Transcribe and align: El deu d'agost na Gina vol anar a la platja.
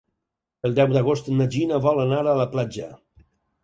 El 0.69 0.73
deu 0.79 0.95
d'agost 0.95 1.31
na 1.43 1.49
Gina 1.59 1.81
vol 1.87 2.05
anar 2.09 2.25
a 2.27 2.37
la 2.45 2.51
platja. 2.57 2.95